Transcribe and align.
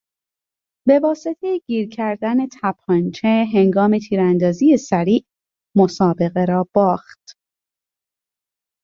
به 0.87 0.99
واسطهی 0.99 1.61
گیر 1.67 1.89
کردن 1.89 2.37
تپانچه 2.61 3.45
هنگام 3.53 3.97
تیراندازی 4.09 4.77
سریع، 4.77 5.25
مسابقه 5.77 6.45
را 6.45 6.67
باخت. 6.73 7.37